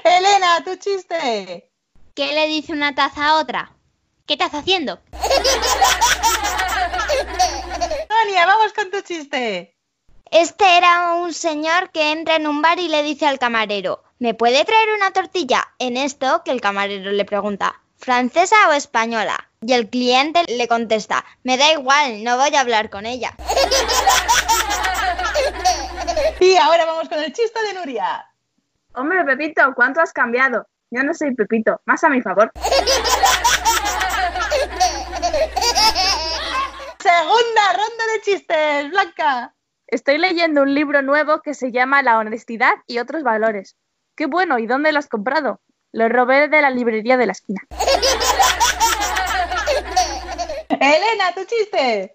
[0.06, 1.70] Elena, tu chiste.
[2.16, 3.74] ¿Qué le dice una taza a otra?
[4.26, 5.02] ¿Qué estás haciendo?
[8.08, 9.76] Sonia, vamos con tu chiste.
[10.32, 14.34] Este era un señor que entra en un bar y le dice al camarero, ¿me
[14.34, 15.68] puede traer una tortilla?
[15.80, 19.50] En esto que el camarero le pregunta, ¿francesa o española?
[19.66, 23.34] Y el cliente le contesta, me da igual, no voy a hablar con ella.
[26.40, 28.26] Y ahora vamos con el chiste de Nuria.
[28.96, 30.68] Hombre, Pepito, ¿cuánto has cambiado?
[30.92, 32.52] Yo no soy Pepito, más a mi favor.
[37.00, 39.56] Segunda ronda de chistes, Blanca.
[39.88, 43.78] Estoy leyendo un libro nuevo que se llama La honestidad y otros valores.
[44.16, 45.62] Qué bueno, ¿y dónde lo has comprado?
[45.94, 47.62] Lo robé de la librería de la esquina.
[50.84, 52.14] Elena, tu chiste.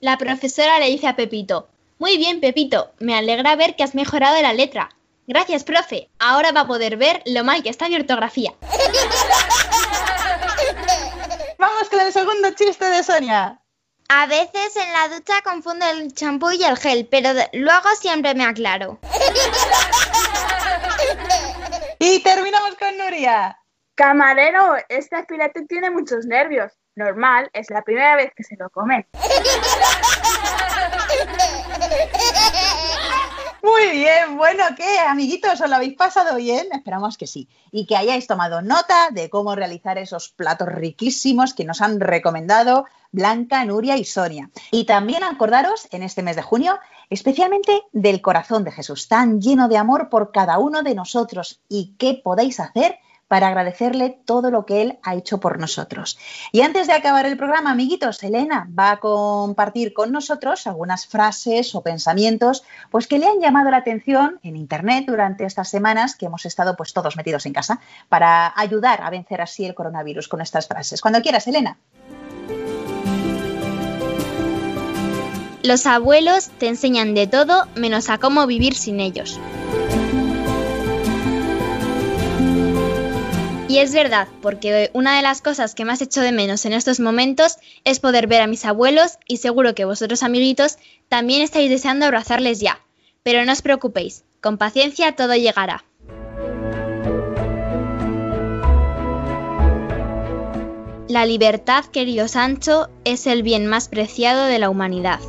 [0.00, 4.42] La profesora le dice a Pepito, Muy bien, Pepito, me alegra ver que has mejorado
[4.42, 4.88] la letra.
[5.26, 6.08] Gracias, profe.
[6.18, 8.54] Ahora va a poder ver lo mal que está mi ortografía.
[11.58, 13.60] Vamos con el segundo chiste de Sonia.
[14.08, 18.44] A veces en la ducha confundo el champú y el gel, pero luego siempre me
[18.44, 18.98] aclaro.
[21.98, 23.58] Y terminamos con Nuria.
[23.96, 26.77] Camarero, este filete tiene muchos nervios.
[26.98, 29.06] Normal, es la primera vez que se lo come.
[33.62, 35.60] Muy bien, bueno, ¿qué, amiguitos?
[35.60, 36.66] ¿Os lo habéis pasado bien?
[36.72, 37.48] Esperamos que sí.
[37.70, 42.86] Y que hayáis tomado nota de cómo realizar esos platos riquísimos que nos han recomendado
[43.12, 44.50] Blanca, Nuria y Sonia.
[44.72, 46.80] Y también acordaros en este mes de junio,
[47.10, 51.94] especialmente del corazón de Jesús, tan lleno de amor por cada uno de nosotros y
[51.96, 52.98] qué podéis hacer
[53.28, 56.18] para agradecerle todo lo que Él ha hecho por nosotros.
[56.50, 61.74] Y antes de acabar el programa, amiguitos, Elena va a compartir con nosotros algunas frases
[61.74, 66.26] o pensamientos pues, que le han llamado la atención en Internet durante estas semanas que
[66.26, 70.40] hemos estado pues, todos metidos en casa para ayudar a vencer así el coronavirus con
[70.40, 71.00] estas frases.
[71.00, 71.76] Cuando quieras, Elena.
[75.62, 79.38] Los abuelos te enseñan de todo menos a cómo vivir sin ellos.
[83.78, 86.98] Y es verdad, porque una de las cosas que más echo de menos en estos
[86.98, 92.04] momentos es poder ver a mis abuelos y seguro que vosotros amiguitos también estáis deseando
[92.04, 92.80] abrazarles ya.
[93.22, 95.84] Pero no os preocupéis, con paciencia todo llegará.
[101.06, 105.20] La libertad, querido Sancho, es el bien más preciado de la humanidad.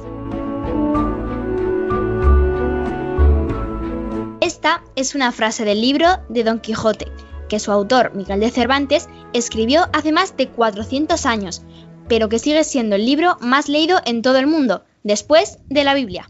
[4.41, 7.11] Esta es una frase del libro de Don Quijote,
[7.49, 11.63] que su autor, Miguel de Cervantes, escribió hace más de 400 años,
[12.07, 15.93] pero que sigue siendo el libro más leído en todo el mundo, después de la
[15.93, 16.29] Biblia.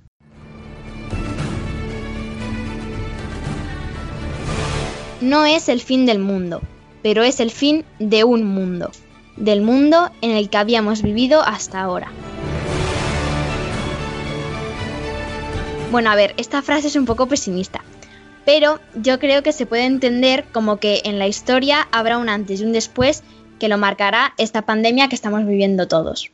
[5.21, 6.61] No es el fin del mundo,
[7.03, 8.89] pero es el fin de un mundo,
[9.35, 12.11] del mundo en el que habíamos vivido hasta ahora.
[15.91, 17.83] Bueno, a ver, esta frase es un poco pesimista,
[18.51, 22.59] pero yo creo que se puede entender como que en la historia habrá un antes
[22.59, 23.21] y un después
[23.59, 26.31] que lo marcará esta pandemia que estamos viviendo todos.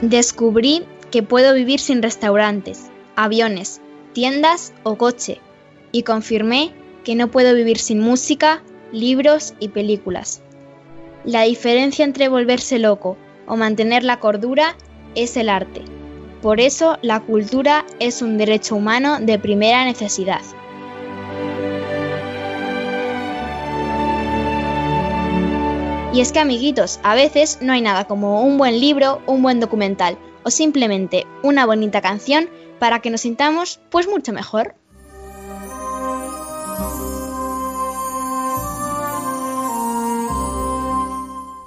[0.00, 2.84] Descubrí que puedo vivir sin restaurantes,
[3.16, 3.80] aviones,
[4.12, 5.40] tiendas o coche
[5.90, 10.40] y confirmé que no puedo vivir sin música, libros y películas.
[11.24, 13.16] La diferencia entre volverse loco
[13.48, 14.76] o mantener la cordura
[15.16, 15.95] es el arte.
[16.46, 20.42] Por eso la cultura es un derecho humano de primera necesidad.
[26.14, 29.58] Y es que amiguitos, a veces no hay nada como un buen libro, un buen
[29.58, 34.76] documental o simplemente una bonita canción para que nos sintamos pues mucho mejor.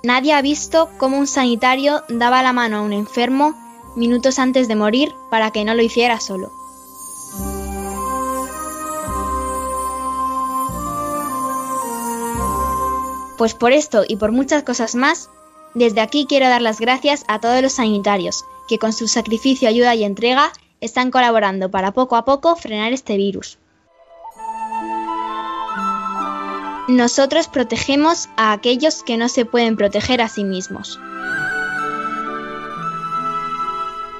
[0.03, 4.76] Nadie ha visto cómo un sanitario daba la mano a un enfermo minutos antes de
[4.76, 6.52] morir para que no lo hiciera solo.
[13.38, 15.30] Pues por esto y por muchas cosas más,
[15.74, 19.96] desde aquí quiero dar las gracias a todos los sanitarios que con su sacrificio, ayuda
[19.96, 23.58] y entrega están colaborando para poco a poco frenar este virus.
[26.88, 31.00] Nosotros protegemos a aquellos que no se pueden proteger a sí mismos.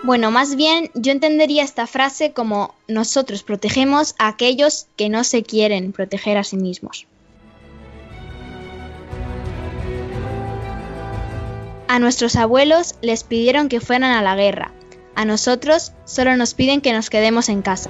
[0.02, 5.44] Bueno, más bien yo entendería esta frase como nosotros protegemos a aquellos que no se
[5.44, 7.06] quieren proteger a sí mismos.
[11.90, 14.72] A nuestros abuelos les pidieron que fueran a la guerra.
[15.16, 17.90] A nosotros solo nos piden que nos quedemos en casa.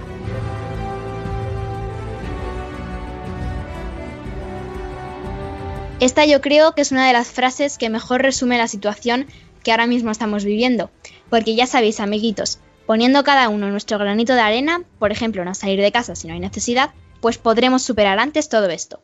[5.99, 9.27] Esta yo creo que es una de las frases que mejor resume la situación
[9.63, 10.89] que ahora mismo estamos viviendo,
[11.29, 15.79] porque ya sabéis, amiguitos, poniendo cada uno nuestro granito de arena, por ejemplo, no salir
[15.79, 18.99] de casa si no hay necesidad, pues podremos superar antes todo esto.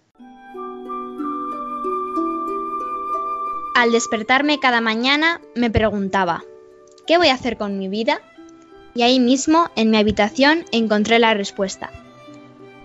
[3.75, 6.43] Al despertarme cada mañana me preguntaba,
[7.05, 8.21] ¿qué voy a hacer con mi vida?
[8.95, 11.91] Y ahí mismo, en mi habitación, encontré la respuesta.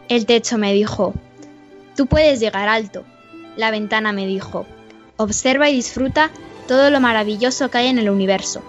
[0.09, 1.15] El techo me dijo,
[1.97, 3.05] tú puedes llegar alto.
[3.57, 4.67] La ventana me dijo,
[5.17, 6.31] observa y disfruta
[6.67, 8.63] todo lo maravilloso que hay en el universo.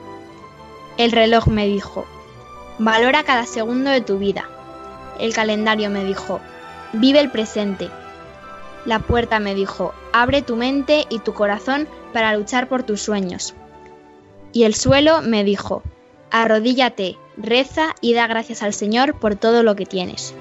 [0.97, 2.05] El reloj me dijo,
[2.77, 4.49] valora cada segundo de tu vida.
[5.19, 6.39] El calendario me dijo,
[6.93, 7.89] vive el presente.
[8.85, 13.53] La puerta me dijo, abre tu mente y tu corazón para luchar por tus sueños.
[14.53, 15.83] Y el suelo me dijo,
[16.29, 20.33] arrodíllate, reza y da gracias al Señor por todo lo que tienes.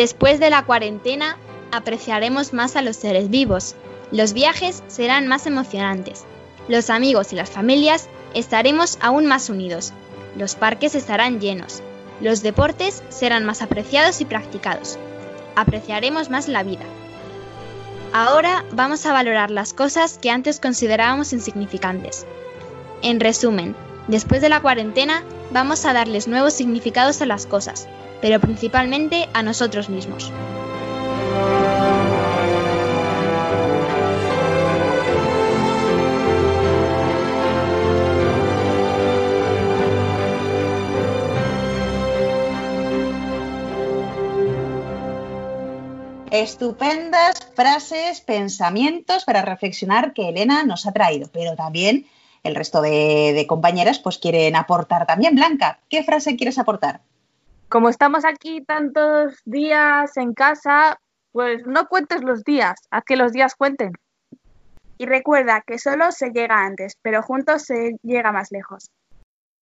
[0.00, 1.36] Después de la cuarentena,
[1.72, 3.74] apreciaremos más a los seres vivos.
[4.10, 6.24] Los viajes serán más emocionantes.
[6.68, 9.92] Los amigos y las familias estaremos aún más unidos.
[10.38, 11.82] Los parques estarán llenos.
[12.22, 14.98] Los deportes serán más apreciados y practicados.
[15.54, 16.86] Apreciaremos más la vida.
[18.14, 22.24] Ahora vamos a valorar las cosas que antes considerábamos insignificantes.
[23.02, 23.76] En resumen,
[24.08, 27.86] después de la cuarentena vamos a darles nuevos significados a las cosas,
[28.20, 30.32] pero principalmente a nosotros mismos.
[46.30, 52.06] Estupendas frases, pensamientos para reflexionar que Elena nos ha traído, pero también
[52.44, 55.34] el resto de, compañeras pues quieren aportar también.
[55.34, 57.00] Blanca, ¿qué frase quieres aportar?
[57.70, 60.98] Como estamos aquí tantos días en casa,
[61.30, 63.92] pues no cuentes los días, haz que los días cuenten.
[64.98, 68.90] Y recuerda que solo se llega antes, pero juntos se llega más lejos.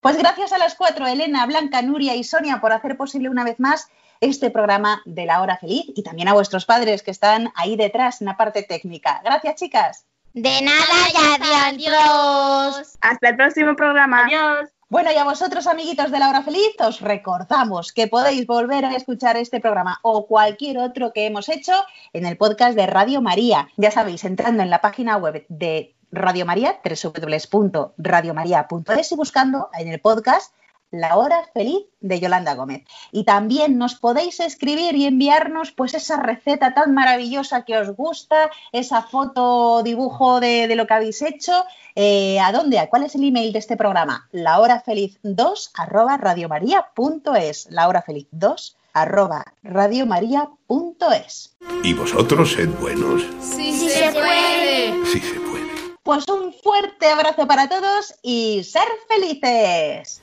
[0.00, 3.60] Pues gracias a las cuatro, Elena, Blanca, Nuria y Sonia, por hacer posible una vez
[3.60, 3.90] más
[4.22, 8.22] este programa de la hora feliz y también a vuestros padres que están ahí detrás
[8.22, 9.20] en la parte técnica.
[9.22, 10.06] Gracias, chicas.
[10.32, 12.96] De nada y adiós.
[13.02, 14.24] Hasta el próximo programa.
[14.24, 14.70] Adiós.
[14.90, 18.96] Bueno, y a vosotros, amiguitos de la hora feliz, os recordamos que podéis volver a
[18.96, 21.74] escuchar este programa o cualquier otro que hemos hecho
[22.14, 23.68] en el podcast de Radio María.
[23.76, 30.00] Ya sabéis, entrando en la página web de Radio María, www.radiomaria.es y buscando en el
[30.00, 30.54] podcast
[30.90, 32.84] la hora feliz de Yolanda Gómez.
[33.12, 38.50] Y también nos podéis escribir y enviarnos pues esa receta tan maravillosa que os gusta,
[38.72, 41.64] esa foto o dibujo de, de, lo que habéis hecho.
[41.94, 42.86] Eh, ¿A dónde?
[42.88, 44.28] ¿Cuál es el email de este programa?
[44.32, 47.66] La hora feliz 2 arroba radiomaria.es.
[47.70, 51.56] La hora feliz 2 arroba radiomaria.es.
[51.82, 53.22] ¿Y vosotros sed buenos?
[53.40, 55.06] Sí, sí se puede.
[55.06, 55.68] Sí se puede.
[56.02, 60.22] Pues un fuerte abrazo para todos y ser felices.